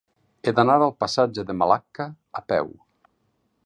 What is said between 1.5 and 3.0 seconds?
de Malacca a peu.